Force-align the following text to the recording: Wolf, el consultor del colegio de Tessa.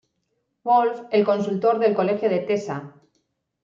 Wolf, 0.63 1.03
el 1.11 1.23
consultor 1.23 1.77
del 1.77 1.93
colegio 1.93 2.27
de 2.27 2.39
Tessa. 2.39 2.95